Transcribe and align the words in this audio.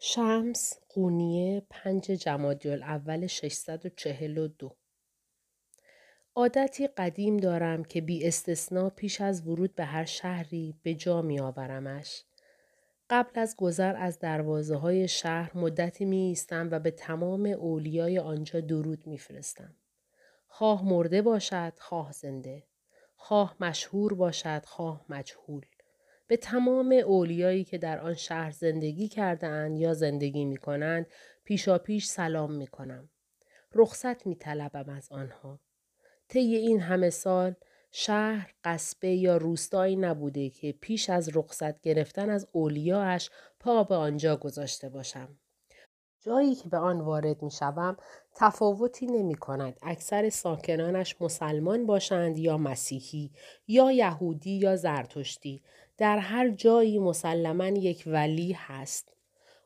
شمس 0.00 0.74
قونیه 0.88 1.62
پنج 1.70 2.04
جمادی 2.04 2.72
اول 2.72 3.26
642 3.26 4.76
عادتی 6.34 6.86
قدیم 6.86 7.36
دارم 7.36 7.84
که 7.84 8.00
بی 8.00 8.26
استثنا 8.26 8.90
پیش 8.90 9.20
از 9.20 9.46
ورود 9.46 9.74
به 9.74 9.84
هر 9.84 10.04
شهری 10.04 10.74
به 10.82 10.94
جا 10.94 11.22
می 11.22 11.40
آورمش. 11.40 12.24
قبل 13.10 13.40
از 13.40 13.56
گذر 13.56 13.96
از 13.96 14.18
دروازه 14.18 14.76
های 14.76 15.08
شهر 15.08 15.58
مدتی 15.58 16.04
می 16.04 16.16
ایستم 16.16 16.68
و 16.70 16.78
به 16.78 16.90
تمام 16.90 17.46
اولیای 17.46 18.18
آنجا 18.18 18.60
درود 18.60 19.06
می 19.06 19.18
فرستم. 19.18 19.74
خواه 20.48 20.84
مرده 20.84 21.22
باشد، 21.22 21.72
خواه 21.78 22.12
زنده. 22.12 22.62
خواه 23.16 23.56
مشهور 23.60 24.14
باشد، 24.14 24.64
خواه 24.64 25.04
مجهول. 25.08 25.66
به 26.28 26.36
تمام 26.36 26.92
اولیایی 27.06 27.64
که 27.64 27.78
در 27.78 28.00
آن 28.00 28.14
شهر 28.14 28.50
زندگی 28.50 29.08
کرده 29.08 29.70
یا 29.76 29.94
زندگی 29.94 30.44
می 30.44 30.56
کنند 30.56 31.06
پیشا 31.44 31.78
پیش 31.78 32.06
سلام 32.06 32.52
می 32.52 32.66
کنم. 32.66 33.10
رخصت 33.74 34.26
می 34.26 34.36
طلبم 34.36 34.88
از 34.88 35.12
آنها. 35.12 35.60
طی 36.28 36.56
این 36.56 36.80
همه 36.80 37.10
سال 37.10 37.54
شهر 37.90 38.54
قصبه 38.64 39.08
یا 39.08 39.36
روستایی 39.36 39.96
نبوده 39.96 40.50
که 40.50 40.72
پیش 40.72 41.10
از 41.10 41.36
رخصت 41.36 41.80
گرفتن 41.80 42.30
از 42.30 42.48
اولیاش 42.52 43.30
پا 43.60 43.84
به 43.84 43.94
آنجا 43.94 44.36
گذاشته 44.36 44.88
باشم. 44.88 45.38
جایی 46.20 46.54
که 46.54 46.68
به 46.68 46.76
آن 46.76 47.00
وارد 47.00 47.42
می 47.42 47.50
شوم 47.50 47.96
تفاوتی 48.34 49.06
نمی 49.06 49.34
کند. 49.34 49.78
اکثر 49.82 50.28
ساکنانش 50.28 51.16
مسلمان 51.20 51.86
باشند 51.86 52.38
یا 52.38 52.58
مسیحی 52.58 53.30
یا 53.66 53.92
یهودی 53.92 54.58
یا 54.58 54.76
زرتشتی. 54.76 55.62
در 55.98 56.18
هر 56.18 56.48
جایی 56.48 56.98
مسلما 56.98 57.66
یک 57.66 58.04
ولی 58.06 58.52
هست. 58.52 59.12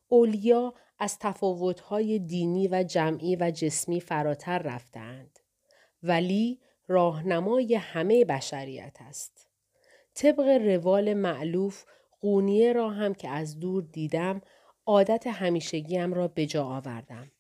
اولیا 0.09 0.75
از 0.99 1.19
تفاوتهای 1.19 2.19
دینی 2.19 2.69
و 2.69 2.83
جمعی 2.83 3.37
و 3.37 3.51
جسمی 3.51 4.01
فراتر 4.01 4.59
رفتند. 4.59 5.39
ولی 6.03 6.61
راهنمای 6.89 7.75
همه 7.75 8.25
بشریت 8.25 8.97
است. 9.01 9.49
طبق 10.15 10.49
روال 10.49 11.15
معلوف 11.15 11.85
قونیه 12.21 12.73
را 12.73 12.91
هم 12.91 13.15
که 13.15 13.29
از 13.29 13.61
دور 13.61 13.83
دیدم 13.83 14.41
عادت 14.87 15.27
همیشگیم 15.27 16.15
را 16.15 16.29
به 16.29 16.47
جا 16.47 16.65
آوردم. 16.65 17.31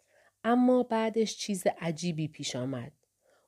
اما 0.44 0.82
بعدش 0.82 1.36
چیز 1.36 1.66
عجیبی 1.80 2.28
پیش 2.28 2.56
آمد. 2.56 2.92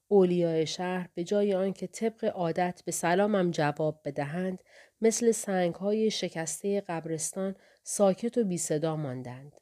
اولیای 0.08 0.66
شهر 0.66 1.08
به 1.14 1.24
جای 1.24 1.54
آنکه 1.54 1.86
طبق 1.86 2.24
عادت 2.24 2.82
به 2.84 2.92
سلامم 2.92 3.50
جواب 3.50 4.00
بدهند 4.04 4.62
مثل 5.04 5.32
سنگ 5.32 5.74
های 5.74 6.10
شکسته 6.10 6.80
قبرستان 6.80 7.56
ساکت 7.82 8.38
و 8.38 8.44
بی 8.44 8.58
صدا 8.58 8.96
ماندند. 8.96 9.52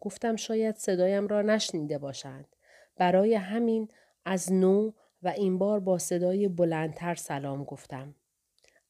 گفتم 0.00 0.36
شاید 0.36 0.76
صدایم 0.76 1.26
را 1.26 1.42
نشنیده 1.42 1.98
باشند. 1.98 2.56
برای 2.96 3.34
همین 3.34 3.88
از 4.24 4.52
نو 4.52 4.92
و 5.22 5.28
این 5.28 5.58
بار 5.58 5.80
با 5.80 5.98
صدای 5.98 6.48
بلندتر 6.48 7.14
سلام 7.14 7.64
گفتم. 7.64 8.14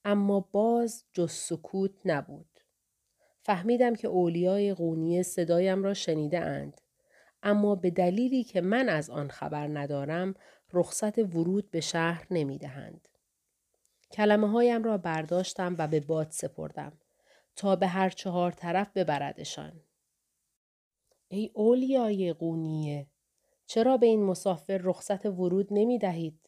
اما 0.04 0.40
باز 0.52 1.04
جز 1.12 1.32
سکوت 1.32 1.90
نبود. 2.04 2.60
فهمیدم 3.42 3.94
که 3.94 4.08
اولیای 4.08 4.74
قونیه 4.74 5.22
صدایم 5.22 5.84
را 5.84 5.94
شنیده 5.94 6.40
اند. 6.40 6.80
اما 7.42 7.74
به 7.74 7.90
دلیلی 7.90 8.44
که 8.44 8.60
من 8.60 8.88
از 8.88 9.10
آن 9.10 9.28
خبر 9.28 9.66
ندارم 9.66 10.34
رخصت 10.72 11.18
ورود 11.18 11.70
به 11.70 11.80
شهر 11.80 12.26
نمی 12.30 12.58
دهند. 12.58 13.08
کلمه 14.12 14.50
هایم 14.50 14.84
را 14.84 14.98
برداشتم 14.98 15.74
و 15.78 15.88
به 15.88 16.00
باد 16.00 16.30
سپردم 16.30 16.92
تا 17.56 17.76
به 17.76 17.86
هر 17.86 18.10
چهار 18.10 18.52
طرف 18.52 18.92
ببردشان. 18.96 19.80
ای 21.28 21.50
اولیای 21.54 22.32
قونیه 22.32 23.06
چرا 23.66 23.96
به 23.96 24.06
این 24.06 24.22
مسافر 24.22 24.80
رخصت 24.82 25.26
ورود 25.26 25.68
نمی 25.70 25.98
دهید؟ 25.98 26.40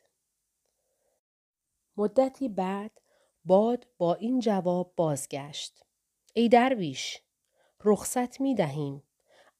مدتی 1.97 2.48
بعد 2.48 3.00
باد 3.44 3.86
با 3.98 4.14
این 4.14 4.41
جواب 4.41 4.92
بازگشت. 4.97 5.84
ای 6.34 6.48
درویش 6.48 7.22
رخصت 7.84 8.41
می 8.41 8.54
دهیم 8.54 9.02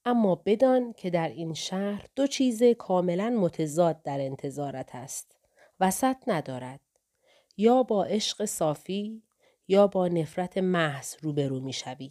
اما 0.05 0.35
بدان 0.35 0.93
که 0.93 1.11
در 1.11 1.29
این 1.29 1.55
شهر 1.55 2.07
دو 2.17 2.27
چیز 2.27 2.63
کاملا 2.63 3.31
متضاد 3.31 4.03
در 4.03 4.21
انتظارت 4.21 4.95
است. 4.95 5.37
وسط 5.81 6.17
ندارد. 6.27 6.81
یا 7.61 7.83
با 7.83 8.05
عشق 8.05 8.45
صافی 8.45 9.23
یا 9.69 9.87
با 9.87 10.09
نفرت 10.09 10.59
محض 10.59 11.15
روبرو 11.23 11.61
می 11.61 11.73
شوی. 11.73 12.11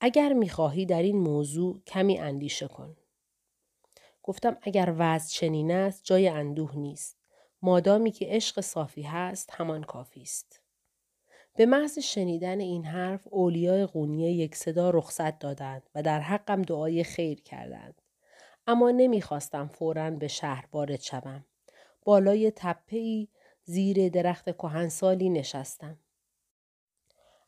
اگر 0.00 0.32
می 0.32 0.48
خواهی 0.48 0.86
در 0.86 1.02
این 1.02 1.16
موضوع 1.16 1.82
کمی 1.86 2.18
اندیشه 2.18 2.68
کن. 2.68 2.96
گفتم 4.22 4.56
اگر 4.62 4.94
وضع 4.98 5.28
چنین 5.32 5.70
است 5.70 6.04
جای 6.04 6.28
اندوه 6.28 6.76
نیست. 6.76 7.18
مادامی 7.62 8.10
که 8.10 8.26
عشق 8.28 8.60
صافی 8.60 9.02
هست 9.02 9.50
همان 9.52 9.82
کافی 9.82 10.22
است. 10.22 10.62
به 11.56 11.66
محض 11.66 11.98
شنیدن 11.98 12.60
این 12.60 12.84
حرف 12.84 13.28
اولیای 13.30 13.86
قونیه 13.86 14.32
یک 14.32 14.56
صدا 14.56 14.90
رخصت 14.90 15.38
دادند 15.38 15.90
و 15.94 16.02
در 16.02 16.20
حقم 16.20 16.62
دعای 16.62 17.04
خیر 17.04 17.40
کردند. 17.40 18.02
اما 18.66 18.90
نمی‌خواستم 18.90 19.68
فورا 19.68 20.10
به 20.10 20.28
شهر 20.28 20.68
وارد 20.72 21.00
شوم. 21.00 21.44
بالای 22.04 22.52
تپه 22.56 22.96
ای 22.96 23.28
زیر 23.70 24.08
درخت 24.08 24.56
کهنسالی 24.56 25.30
نشستم. 25.30 25.98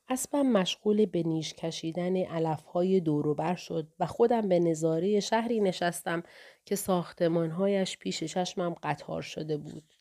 اسبم 0.09 0.43
مشغول 0.43 1.07
به 1.07 1.23
نیش 1.23 1.55
کشیدن 1.55 2.17
علفهای 2.17 3.01
دوروبر 3.01 3.55
شد 3.55 3.89
و 4.01 4.07
خودم 4.07 4.49
به 4.49 4.59
نظاره 4.59 5.21
شهری 5.21 5.61
نشستم 5.61 6.23
که 6.65 6.77
ساختمانهایش 6.77 7.99
پیش 7.99 8.25
چشمم 8.25 8.75
قطار 8.83 9.23
شده 9.23 9.57
بود. 9.57 9.95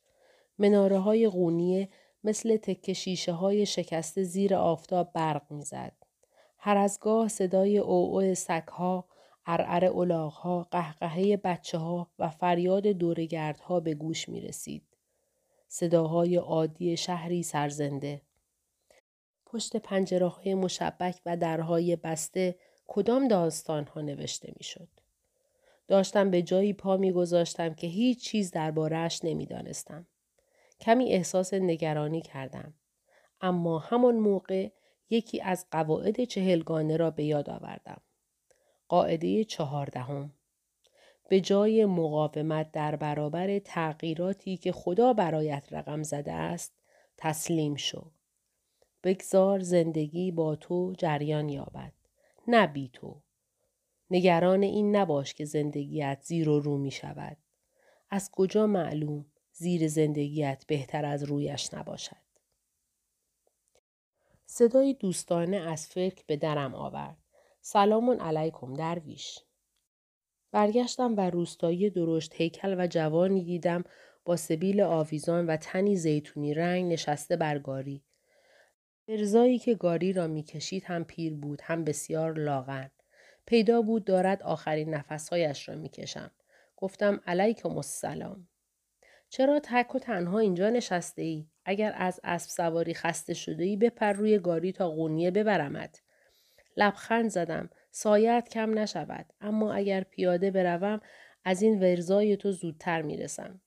مناره 0.57 0.99
های 0.99 1.27
قونیه 1.27 1.89
مثل 2.23 2.57
تک 2.57 2.93
شیشه 2.93 3.31
های 3.31 3.65
شکسته 3.65 4.23
زیر 4.23 4.55
آفتاب 4.55 5.13
برق 5.13 5.51
می‌زد. 5.51 5.93
هر 6.57 6.77
از 6.77 6.99
گاه 7.01 7.27
صدای 7.27 7.77
اوعو 7.77 8.35
سگها، 8.35 9.05
ارعر 9.45 9.85
الاغها، 9.85 10.67
قهقهه 10.71 11.37
بچه 11.37 11.77
ها 11.77 12.11
و 12.19 12.29
فریاد 12.29 12.87
دورگردها 12.87 13.79
به 13.79 13.93
گوش 13.93 14.29
می 14.29 14.41
رسید. 14.41 14.88
صداهای 15.71 16.35
عادی 16.35 16.97
شهری 16.97 17.43
سرزنده. 17.43 18.21
پشت 19.45 19.77
پنجره 19.77 20.27
های 20.27 20.53
مشبک 20.53 21.21
و 21.25 21.37
درهای 21.37 21.95
بسته 21.95 22.55
کدام 22.87 23.27
داستان 23.27 23.83
ها 23.83 24.01
نوشته 24.01 24.53
می 24.57 24.63
شد. 24.63 24.87
داشتم 25.87 26.31
به 26.31 26.41
جایی 26.41 26.73
پا 26.73 26.97
می 26.97 27.11
گذاشتم 27.11 27.73
که 27.73 27.87
هیچ 27.87 28.23
چیز 28.23 28.51
دربارهش 28.51 29.19
نمی 29.23 29.45
دانستم. 29.45 30.07
کمی 30.79 31.05
احساس 31.05 31.53
نگرانی 31.53 32.21
کردم. 32.21 32.73
اما 33.41 33.79
همان 33.79 34.15
موقع 34.15 34.69
یکی 35.09 35.41
از 35.41 35.65
قواعد 35.71 36.23
چهلگانه 36.23 36.97
را 36.97 37.11
به 37.11 37.23
یاد 37.23 37.49
آوردم. 37.49 38.01
قاعده 38.87 39.43
چهاردهم 39.43 40.33
به 41.29 41.41
جای 41.41 41.85
مقاومت 41.85 42.71
در 42.71 42.95
برابر 42.95 43.59
تغییراتی 43.59 44.57
که 44.57 44.71
خدا 44.71 45.13
برایت 45.13 45.67
رقم 45.71 46.03
زده 46.03 46.31
است 46.33 46.73
تسلیم 47.17 47.75
شو. 47.75 48.11
بگذار 49.03 49.59
زندگی 49.59 50.31
با 50.31 50.55
تو 50.55 50.93
جریان 50.97 51.49
یابد. 51.49 51.93
نه 52.47 52.67
بی 52.67 52.89
تو. 52.93 53.21
نگران 54.11 54.63
این 54.63 54.95
نباش 54.95 55.33
که 55.33 55.45
زندگیت 55.45 56.19
زیر 56.23 56.49
و 56.49 56.59
رو 56.59 56.77
می 56.77 56.91
شود. 56.91 57.37
از 58.09 58.31
کجا 58.31 58.67
معلوم 58.67 59.25
زیر 59.53 59.87
زندگیت 59.87 60.63
بهتر 60.67 61.05
از 61.05 61.23
رویش 61.23 61.73
نباشد. 61.73 62.29
صدای 64.45 64.93
دوستانه 64.93 65.57
از 65.57 65.87
فکر 65.87 66.23
به 66.27 66.37
درم 66.37 66.75
آورد. 66.75 67.17
سلام 67.61 68.09
علیکم 68.21 68.73
درویش. 68.73 69.39
برگشتم 70.51 71.13
و 71.17 71.29
روستایی 71.29 71.89
درشت 71.89 72.33
هیکل 72.35 72.75
و 72.79 72.87
جوانی 72.87 73.43
دیدم 73.43 73.83
با 74.25 74.35
سبیل 74.35 74.81
آویزان 74.81 75.47
و 75.47 75.57
تنی 75.57 75.95
زیتونی 75.95 76.53
رنگ 76.53 76.93
نشسته 76.93 77.35
بر 77.35 77.59
گاری. 77.59 78.03
ارزایی 79.07 79.59
که 79.59 79.75
گاری 79.75 80.13
را 80.13 80.27
می‌کشید 80.27 80.83
هم 80.83 81.03
پیر 81.03 81.33
بود 81.33 81.61
هم 81.63 81.83
بسیار 81.83 82.33
لاغر. 82.39 82.87
پیدا 83.45 83.81
بود 83.81 84.05
دارد 84.05 84.43
آخرین 84.43 84.93
نفسهایش 84.93 85.69
را 85.69 85.75
می‌کشم. 85.75 86.31
گفتم 86.77 87.21
علیکم 87.27 87.77
السلام. 87.77 88.47
چرا 89.29 89.59
تک 89.63 89.95
و 89.95 89.99
تنها 89.99 90.39
اینجا 90.39 90.69
نشسته 90.69 91.21
ای؟ 91.21 91.47
اگر 91.65 91.93
از 91.95 92.19
اسب 92.23 92.49
سواری 92.49 92.93
خسته 92.93 93.33
شده 93.33 93.63
ای 93.63 93.77
بپر 93.77 94.13
روی 94.13 94.39
گاری 94.39 94.71
تا 94.71 94.89
قونیه 94.89 95.31
ببرمت. 95.31 96.01
لبخند 96.77 97.29
زدم. 97.29 97.69
سایت 97.91 98.49
کم 98.51 98.79
نشود. 98.79 99.25
اما 99.41 99.73
اگر 99.73 100.03
پیاده 100.03 100.51
بروم 100.51 101.01
از 101.43 101.61
این 101.61 101.79
ورزای 101.79 102.37
تو 102.37 102.51
زودتر 102.51 103.01
می‌رسم. 103.01 103.61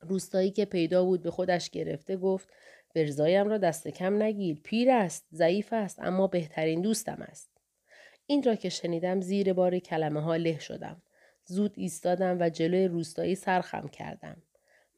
روستایی 0.00 0.50
که 0.50 0.64
پیدا 0.64 1.04
بود 1.04 1.22
به 1.22 1.30
خودش 1.30 1.70
گرفته 1.70 2.16
گفت 2.16 2.48
ورزایم 2.96 3.48
را 3.48 3.58
دست 3.58 3.88
کم 3.88 4.22
نگیر. 4.22 4.60
پیر 4.64 4.90
است. 4.90 5.26
ضعیف 5.32 5.72
است. 5.72 5.98
اما 5.98 6.26
بهترین 6.26 6.80
دوستم 6.82 7.26
است. 7.28 7.50
این 8.26 8.42
را 8.42 8.54
که 8.54 8.68
شنیدم 8.68 9.20
زیر 9.20 9.52
بار 9.52 9.78
کلمه 9.78 10.20
ها 10.20 10.36
له 10.36 10.58
شدم. 10.58 11.02
زود 11.44 11.72
ایستادم 11.76 12.36
و 12.40 12.48
جلوی 12.50 12.88
روستایی 12.88 13.34
سرخم 13.34 13.88
کردم. 13.88 14.42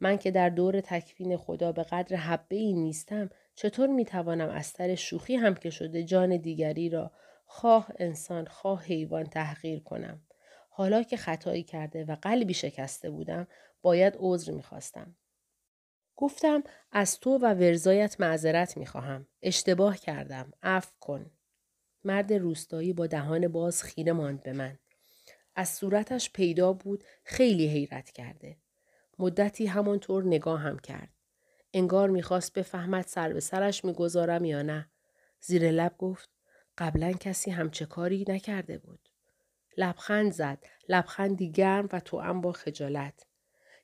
من 0.01 0.19
که 0.19 0.31
در 0.31 0.49
دور 0.49 0.81
تکفین 0.81 1.37
خدا 1.37 1.73
به 1.73 1.83
قدر 1.83 2.17
حبه 2.17 2.57
ای 2.57 2.73
نیستم 2.73 3.31
چطور 3.55 3.89
می 3.89 4.05
توانم 4.05 4.49
از 4.49 4.67
سر 4.67 4.95
شوخی 4.95 5.37
هم 5.37 5.55
که 5.55 5.71
شده 5.71 6.05
جان 6.05 6.37
دیگری 6.37 6.89
را 6.89 7.13
خواه 7.53 7.89
انسان 7.99 8.47
خواه 8.47 8.83
حیوان 8.83 9.25
تحقیر 9.25 9.81
کنم. 9.81 10.23
حالا 10.71 11.03
که 11.03 11.17
خطایی 11.17 11.63
کرده 11.63 12.05
و 12.05 12.17
قلبی 12.23 12.55
شکسته 12.55 13.11
بودم 13.11 13.47
باید 13.83 14.15
عذر 14.19 14.53
می‌خواستم. 14.53 15.17
گفتم 16.17 16.63
از 16.93 17.21
تو 17.21 17.39
و 17.39 17.55
ورزایت 17.55 18.21
معذرت 18.21 18.77
می‌خواهم. 18.77 19.27
اشتباه 19.43 19.97
کردم. 19.97 20.53
عفو 20.63 20.93
کن. 21.01 21.31
مرد 22.05 22.33
روستایی 22.33 22.93
با 22.93 23.07
دهان 23.07 23.49
باز 23.49 23.83
خیره 23.83 24.13
ماند 24.13 24.43
به 24.43 24.53
من. 24.53 24.79
از 25.55 25.69
صورتش 25.69 26.31
پیدا 26.33 26.73
بود 26.73 27.05
خیلی 27.25 27.69
حیرت 27.69 28.11
کرده. 28.11 28.57
مدتی 29.19 29.67
همانطور 29.67 30.25
نگاه 30.25 30.61
هم 30.61 30.79
کرد. 30.79 31.11
انگار 31.73 32.11
می‌خواست 32.11 32.53
بفهمد 32.53 33.07
سر 33.07 33.33
به 33.33 33.41
سرش 33.41 33.85
می‌گذارم 33.85 34.45
یا 34.45 34.63
نه. 34.63 34.91
زیر 35.41 35.71
لب 35.71 35.95
گفت 35.99 36.29
قبلا 36.81 37.13
کسی 37.13 37.51
همچه 37.51 37.87
کاری 37.87 38.25
نکرده 38.29 38.79
بود. 38.79 39.09
لبخند 39.77 40.33
زد. 40.33 40.59
لبخندی 40.89 41.53
گرم 41.53 41.89
و 41.93 42.01
توأم 42.01 42.41
با 42.41 42.53
خجالت. 42.53 43.27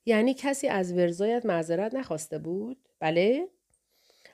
یعنی 0.05 0.35
کسی 0.35 0.69
از 0.69 0.93
ورزایت 0.93 1.47
معذرت 1.47 1.95
نخواسته 1.95 2.39
بود؟ 2.39 2.79
بله؟ 3.01 3.49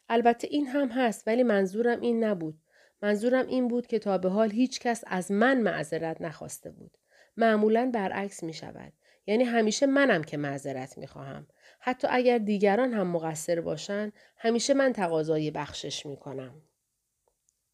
البته 0.09 0.49
این 0.51 0.67
هم 0.67 0.89
هست 0.89 1.29
ولی 1.29 1.43
منظورم 1.43 2.01
این 2.01 2.25
نبود. 2.25 2.59
منظورم 3.03 3.47
این 3.47 3.69
بود 3.69 3.87
که 3.87 3.99
تا 3.99 4.19
به 4.19 4.29
حال 4.29 4.51
هیچ 4.51 4.81
کس 4.81 5.05
از 5.07 5.33
من 5.33 5.61
معذرت 5.61 6.21
نخواسته 6.21 6.71
بود. 6.71 6.99
معمولا 7.37 7.91
برعکس 7.95 8.43
می 8.43 8.55
شود. 8.55 8.93
یعنی 9.27 9.45
همیشه 9.45 9.87
منم 9.87 10.25
که 10.25 10.37
معذرت 10.37 10.99
می 10.99 11.07
خواهم. 11.07 11.47
حتی 11.81 12.09
اگر 12.11 12.39
دیگران 12.39 12.93
هم 12.93 13.07
مقصر 13.07 13.61
باشند 13.61 14.13
همیشه 14.37 14.75
من 14.75 14.93
تقاضای 14.93 15.51
بخشش 15.51 16.07
می 16.07 16.17
کنم. 16.17 16.63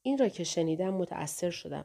این 0.09 0.19
را 0.19 0.29
که 0.29 0.45
شنیدم 0.45 0.95
متأثر 0.95 1.51
شدم. 1.51 1.85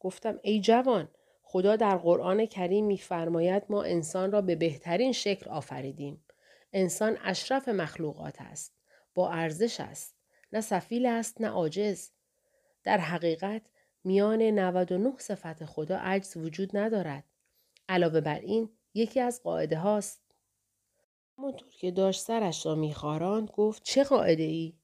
گفتم 0.00 0.38
ای 0.42 0.60
جوان 0.60 1.08
خدا 1.42 1.76
در 1.76 1.96
قرآن 1.96 2.46
کریم 2.46 2.84
میفرماید 2.86 3.62
ما 3.68 3.82
انسان 3.82 4.32
را 4.32 4.40
به 4.40 4.56
بهترین 4.56 5.12
شکل 5.12 5.50
آفریدیم. 5.50 6.24
انسان 6.72 7.18
اشرف 7.24 7.68
مخلوقات 7.68 8.36
است. 8.40 8.74
با 9.14 9.30
ارزش 9.30 9.80
است. 9.80 10.16
نه 10.52 10.60
سفیل 10.60 11.06
است 11.06 11.40
نه 11.40 11.48
عاجز. 11.48 12.10
در 12.82 12.98
حقیقت 12.98 13.62
میان 14.04 14.42
99 14.42 15.12
صفت 15.18 15.64
خدا 15.64 15.96
عجز 15.96 16.36
وجود 16.36 16.76
ندارد. 16.76 17.24
علاوه 17.88 18.20
بر 18.20 18.38
این 18.38 18.70
یکی 18.94 19.20
از 19.20 19.42
قاعده 19.42 19.78
هاست. 19.78 20.22
همونطور 21.38 21.68
که 21.70 21.90
داشت 21.90 22.20
سرش 22.20 22.66
را 22.66 22.74
میخاراند 22.74 23.50
گفت 23.50 23.82
چه 23.82 24.04
قاعده 24.04 24.42
ای؟ 24.42 24.74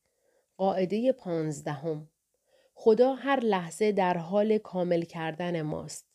قاعده 0.56 1.12
پانزدهم. 1.12 2.08
خدا 2.82 3.14
هر 3.14 3.40
لحظه 3.40 3.92
در 3.92 4.16
حال 4.16 4.58
کامل 4.58 5.02
کردن 5.02 5.62
ماست. 5.62 6.06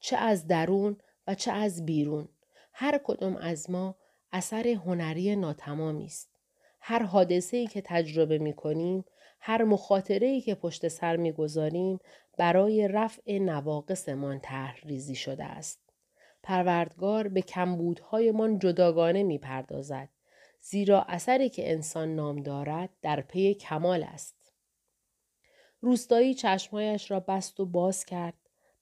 چه 0.00 0.16
از 0.16 0.46
درون 0.46 0.96
و 1.26 1.34
چه 1.34 1.52
از 1.52 1.86
بیرون. 1.86 2.28
هر 2.72 3.00
کدام 3.04 3.36
از 3.36 3.70
ما 3.70 3.94
اثر 4.32 4.68
هنری 4.68 5.36
ناتمامی 5.36 6.04
است. 6.04 6.30
هر 6.80 7.02
حادثه 7.02 7.56
ای 7.56 7.66
که 7.66 7.82
تجربه 7.84 8.38
می 8.38 8.52
کنیم، 8.52 9.04
هر 9.40 9.64
مخاطره 9.64 10.26
ای 10.26 10.40
که 10.40 10.54
پشت 10.54 10.88
سر 10.88 11.16
می 11.16 11.32
گذاریم 11.32 11.98
برای 12.38 12.88
رفع 12.88 13.38
نواقصمان 13.38 14.40
طرح 14.40 15.14
شده 15.14 15.44
است. 15.44 15.80
پروردگار 16.42 17.28
به 17.28 17.42
کمبودهایمان 17.42 18.58
جداگانه 18.58 19.22
می 19.22 19.38
پردازد. 19.38 20.08
زیرا 20.60 21.02
اثری 21.02 21.48
که 21.48 21.72
انسان 21.72 22.14
نام 22.14 22.42
دارد 22.42 22.90
در 23.02 23.20
پی 23.20 23.54
کمال 23.54 24.02
است. 24.02 24.41
روستایی 25.84 26.34
چشمهایش 26.34 27.10
را 27.10 27.20
بست 27.20 27.60
و 27.60 27.66
باز 27.66 28.04
کرد. 28.04 28.34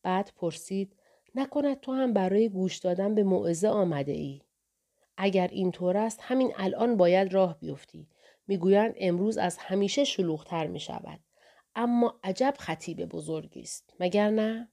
بعد 0.03 0.33
پرسید 0.37 0.97
نکند 1.35 1.81
تو 1.81 1.93
هم 1.93 2.13
برای 2.13 2.49
گوش 2.49 2.79
دادن 2.79 3.15
به 3.15 3.23
موعظه 3.23 3.69
آمده 3.69 4.13
ای. 4.13 4.41
اگر 5.17 5.49
اینطور 5.49 5.97
است 5.97 6.19
همین 6.23 6.53
الان 6.57 6.97
باید 6.97 7.33
راه 7.33 7.59
بیفتی. 7.59 8.09
می‌گویند 8.47 8.95
امروز 8.97 9.39
از 9.39 9.59
همیشه 9.59 10.05
شلوغتر 10.05 10.67
می 10.67 10.81
شود. 10.81 11.21
اما 11.75 12.21
عجب 12.25 12.55
خطیب 12.59 13.05
بزرگی 13.05 13.61
است. 13.61 13.95
مگر 14.01 14.31
نه؟ 14.31 14.69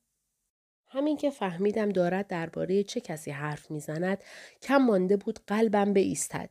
همین 0.88 1.18
که 1.18 1.30
فهمیدم 1.30 1.90
دارد 1.90 2.28
درباره 2.28 2.84
چه 2.84 3.02
کسی 3.02 3.32
حرف 3.32 3.72
می‌زند 3.72 4.24
کم 4.62 4.78
مانده 4.78 5.18
بود 5.18 5.40
قلبم 5.48 5.94
ایستد. 5.94 6.50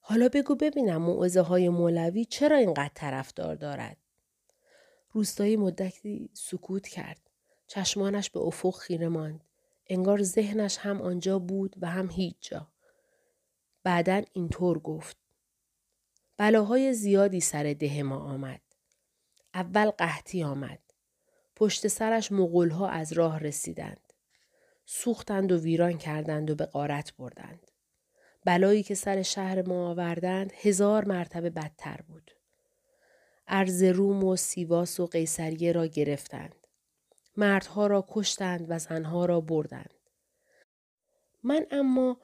حالا 0.00 0.28
بگو 0.28 0.54
ببینم 0.54 1.02
موعظه 1.02 1.40
های 1.40 1.68
مولوی 1.68 2.24
چرا 2.24 2.56
اینقدر 2.56 2.90
طرفدار 2.94 3.54
دارد 3.54 3.96
روستایی 5.16 5.56
مدتی 5.56 6.30
سکوت 6.32 6.88
کرد 6.88 7.30
چشمانش 7.66 8.30
به 8.30 8.40
افق 8.40 8.74
خیره 8.78 9.08
ماند 9.08 9.44
انگار 9.86 10.22
ذهنش 10.22 10.78
هم 10.78 11.02
آنجا 11.02 11.38
بود 11.38 11.76
و 11.80 11.86
هم 11.86 12.10
هیچ 12.10 12.36
جا 12.40 12.68
بعدا 13.82 14.22
اینطور 14.32 14.78
گفت 14.78 15.16
بلاهای 16.36 16.94
زیادی 16.94 17.40
سر 17.40 17.72
ده 17.72 18.02
ما 18.02 18.18
آمد 18.18 18.60
اول 19.54 19.90
قحطی 19.90 20.44
آمد 20.44 20.78
پشت 21.56 21.88
سرش 21.88 22.32
مغولها 22.32 22.88
از 22.88 23.12
راه 23.12 23.38
رسیدند. 23.38 24.12
سوختند 24.86 25.52
و 25.52 25.60
ویران 25.60 25.98
کردند 25.98 26.50
و 26.50 26.54
به 26.54 26.66
قارت 26.66 27.16
بردند. 27.16 27.70
بلایی 28.44 28.82
که 28.82 28.94
سر 28.94 29.22
شهر 29.22 29.68
ما 29.68 29.90
آوردند 29.90 30.52
هزار 30.52 31.04
مرتبه 31.04 31.50
بدتر 31.50 32.00
بود. 32.08 32.35
ارز 33.48 33.82
روم 33.82 34.24
و 34.24 34.36
سیواس 34.36 35.00
و 35.00 35.06
قیصریه 35.06 35.72
را 35.72 35.86
گرفتند. 35.86 36.66
مردها 37.36 37.86
را 37.86 38.04
کشتند 38.08 38.66
و 38.68 38.78
زنها 38.78 39.24
را 39.24 39.40
بردند. 39.40 39.94
من 41.42 41.66
اما 41.70 42.20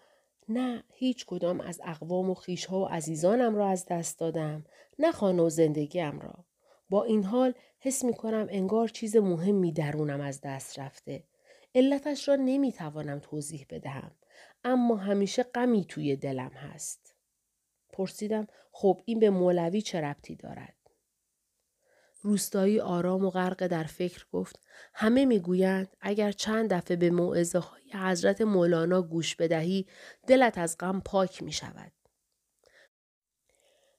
نه 0.49 0.85
هیچ 0.93 1.27
کدام 1.27 1.61
از 1.61 1.81
اقوام 1.85 2.31
و 2.31 2.35
خیشها 2.35 2.81
و 2.81 2.85
عزیزانم 2.85 3.57
را 3.57 3.69
از 3.69 3.87
دست 3.87 4.19
دادم 4.19 4.65
نه 4.99 5.13
خانه 5.13 5.43
و 5.43 5.51
زندگیم 5.51 6.21
را. 6.21 6.45
با 6.91 7.05
این 7.05 7.25
حال 7.25 7.55
حس 7.81 8.05
می 8.05 8.15
کنم 8.15 8.47
انگار 8.51 8.89
چیز 8.89 9.17
مهمی 9.17 9.73
درونم 9.73 10.21
از 10.21 10.41
دست 10.41 10.79
رفته. 10.79 11.25
علتش 11.75 12.29
را 12.29 12.37
نمی 12.37 12.73
توانم 12.73 13.19
توضیح 13.19 13.67
بدهم. 13.71 14.11
اما 14.65 14.97
همیشه 14.97 15.43
غمی 15.43 15.85
توی 15.85 16.17
دلم 16.17 16.51
هست. 16.51 17.15
پرسیدم 17.93 18.47
خب 18.73 19.03
این 19.05 19.19
به 19.19 19.31
مولوی 19.31 19.83
چه 19.83 20.01
ربطی 20.01 20.37
دارد؟ 20.37 20.82
روستایی 22.23 22.81
آرام 22.81 23.25
و 23.25 23.31
غرق 23.31 23.67
در 23.67 23.85
فکر 23.85 24.27
گفت 24.33 24.61
همه 24.95 25.25
می‌گویند 25.25 25.97
اگر 26.01 26.33
چند 26.33 26.73
دفعه 26.73 26.97
به 26.97 27.11
موعظه 27.11 27.59
های 27.59 27.93
حضرت 27.93 28.41
مولانا 28.41 29.03
گوش 29.03 29.37
بدهی 29.37 29.87
دلت 30.27 30.59
از 30.59 30.77
غم 30.79 31.01
پاک 31.01 31.43
می 31.43 31.53
شود. 31.53 31.93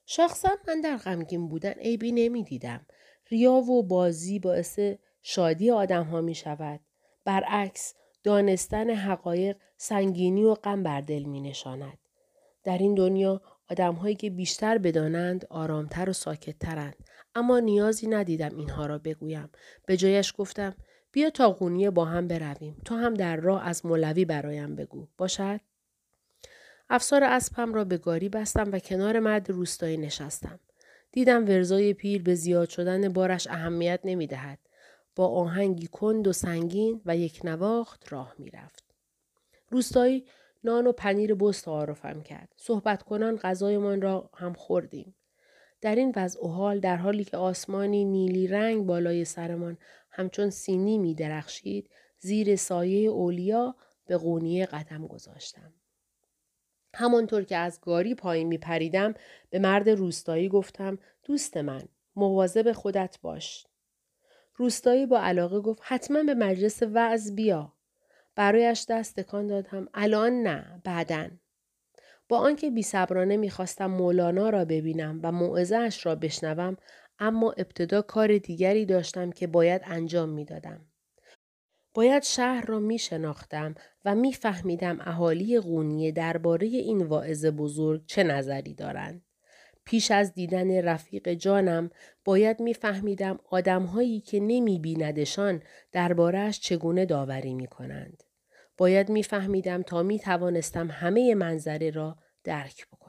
شخصا 0.06 0.48
من 0.68 0.80
در 0.80 0.96
غمگین 0.96 1.48
بودن 1.48 1.72
عیبی 1.72 2.12
نمی 2.12 2.44
دیدم. 2.44 2.86
ریا 3.30 3.52
و 3.52 3.82
بازی 3.82 4.38
باعث 4.38 4.80
شادی 5.22 5.70
آدم 5.70 6.04
ها 6.04 6.20
می 6.20 6.34
شود. 6.34 6.80
برعکس 7.24 7.94
دانستن 8.22 8.90
حقایق 8.90 9.56
سنگینی 9.76 10.44
و 10.44 10.54
غم 10.54 10.82
بر 10.82 11.00
دل 11.00 11.22
می 11.22 11.40
نشاند. 11.40 11.98
در 12.64 12.78
این 12.78 12.94
دنیا 12.94 13.42
آدم 13.70 13.94
هایی 13.94 14.14
که 14.14 14.30
بیشتر 14.30 14.78
بدانند 14.78 15.46
آرامتر 15.50 16.10
و 16.10 16.12
ساکتترند. 16.12 16.96
اما 17.34 17.58
نیازی 17.58 18.06
ندیدم 18.06 18.56
اینها 18.56 18.86
را 18.86 18.98
بگویم. 18.98 19.50
به 19.86 19.96
جایش 19.96 20.34
گفتم 20.38 20.74
بیا 21.12 21.30
تا 21.30 21.50
قونیه 21.50 21.90
با 21.90 22.04
هم 22.04 22.28
برویم. 22.28 22.76
تو 22.84 22.94
هم 22.94 23.14
در 23.14 23.36
راه 23.36 23.66
از 23.66 23.86
مولوی 23.86 24.24
برایم 24.24 24.76
بگو. 24.76 25.06
باشد؟ 25.18 25.60
افسار 26.90 27.24
اسبم 27.24 27.74
را 27.74 27.84
به 27.84 27.98
گاری 27.98 28.28
بستم 28.28 28.72
و 28.72 28.78
کنار 28.78 29.20
مرد 29.20 29.50
روستایی 29.50 29.96
نشستم. 29.96 30.60
دیدم 31.12 31.48
ورزای 31.48 31.94
پیر 31.94 32.22
به 32.22 32.34
زیاد 32.34 32.68
شدن 32.68 33.08
بارش 33.08 33.46
اهمیت 33.46 34.00
نمی 34.04 34.26
دهد. 34.26 34.58
با 35.16 35.28
آهنگی 35.28 35.86
کند 35.86 36.28
و 36.28 36.32
سنگین 36.32 37.00
و 37.06 37.16
یک 37.16 37.40
نواخت 37.44 38.12
راه 38.12 38.34
می 38.38 38.50
رفت. 38.50 38.84
روستایی 39.70 40.24
نان 40.64 40.86
و 40.86 40.92
پنیر 40.92 41.34
بست 41.34 41.64
تعارفم 41.64 42.22
کرد. 42.22 42.52
صحبت 42.56 43.02
کنان 43.02 43.36
غذایمان 43.36 44.02
را 44.02 44.30
هم 44.34 44.52
خوردیم. 44.52 45.14
در 45.84 45.94
این 45.94 46.12
وضع 46.16 46.44
و 46.44 46.48
حال 46.48 46.80
در 46.80 46.96
حالی 46.96 47.24
که 47.24 47.36
آسمانی 47.36 48.04
نیلی 48.04 48.46
رنگ 48.46 48.86
بالای 48.86 49.24
سرمان 49.24 49.78
همچون 50.10 50.50
سینی 50.50 50.98
می 50.98 51.14
درخشید 51.14 51.90
زیر 52.18 52.56
سایه 52.56 53.08
اولیا 53.08 53.74
به 54.06 54.16
قونیه 54.16 54.66
قدم 54.66 55.06
گذاشتم. 55.06 55.72
همانطور 56.94 57.44
که 57.44 57.56
از 57.56 57.80
گاری 57.80 58.14
پایین 58.14 58.48
می 58.48 58.58
پریدم 58.58 59.14
به 59.50 59.58
مرد 59.58 59.88
روستایی 59.88 60.48
گفتم 60.48 60.98
دوست 61.24 61.56
من 61.56 61.82
مواظب 62.16 62.72
خودت 62.72 63.18
باش. 63.22 63.66
روستایی 64.56 65.06
با 65.06 65.20
علاقه 65.20 65.60
گفت 65.60 65.80
حتما 65.84 66.22
به 66.22 66.34
مجلس 66.34 66.82
وعظ 66.82 67.32
بیا. 67.32 67.72
برایش 68.34 68.86
دست 68.88 69.20
تکان 69.20 69.46
دادم 69.46 69.88
الان 69.94 70.32
نه 70.32 70.80
بعدن. 70.84 71.40
با 72.28 72.38
آنکه 72.38 72.70
بیصبرانه 72.70 73.36
می‌خواستم 73.36 73.86
مولانا 73.86 74.50
را 74.50 74.64
ببینم 74.64 75.20
و 75.22 75.32
موعظهاش 75.32 76.06
را 76.06 76.14
بشنوم 76.14 76.76
اما 77.18 77.52
ابتدا 77.52 78.02
کار 78.02 78.38
دیگری 78.38 78.86
داشتم 78.86 79.30
که 79.30 79.46
باید 79.46 79.82
انجام 79.84 80.28
می‌دادم. 80.28 80.86
باید 81.94 82.22
شهر 82.22 82.66
را 82.66 82.78
می 82.78 82.98
شناختم 82.98 83.74
و 84.04 84.14
می 84.14 84.32
فهمیدم 84.32 85.00
اهالی 85.00 85.60
قونیه 85.60 86.12
درباره 86.12 86.66
این 86.66 87.02
واعظ 87.02 87.46
بزرگ 87.46 88.06
چه 88.06 88.22
نظری 88.22 88.74
دارند. 88.74 89.22
پیش 89.84 90.10
از 90.10 90.34
دیدن 90.34 90.82
رفیق 90.82 91.34
جانم 91.34 91.90
باید 92.24 92.60
میفهمیدم 92.60 93.38
آدمهایی 93.50 94.20
که 94.20 94.40
نمی 94.40 94.78
بیندشان 94.78 95.62
چگونه 96.60 97.06
داوری 97.06 97.54
می 97.54 97.66
کنند. 97.66 98.22
باید 98.76 99.08
میفهمیدم 99.08 99.82
تا 99.82 100.02
می 100.02 100.18
توانستم 100.18 100.90
همه 100.90 101.34
منظره 101.34 101.90
را 101.90 102.16
درک 102.44 102.86
بکنم. 102.86 103.03